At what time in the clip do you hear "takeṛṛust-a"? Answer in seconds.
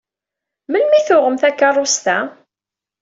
1.41-2.17